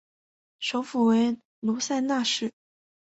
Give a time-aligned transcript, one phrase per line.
[0.57, 2.51] 首府为卢塞纳市。